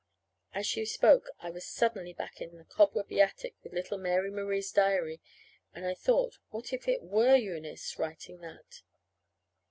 (As 0.51 0.65
she 0.65 0.83
spoke 0.83 1.29
I 1.41 1.51
was 1.51 1.63
suddenly 1.63 2.11
back 2.11 2.41
in 2.41 2.57
the 2.57 2.65
cobwebby 2.65 3.21
attic 3.21 3.53
with 3.61 3.71
little 3.71 3.99
Mary 3.99 4.31
Marie's 4.31 4.71
diary, 4.71 5.21
and 5.75 5.85
I 5.85 5.93
thought 5.93 6.39
what 6.49 6.73
if 6.73 6.87
it 6.87 7.03
were 7.03 7.35
Eunice 7.35 7.99
writing 7.99 8.39
that!) 8.41 8.81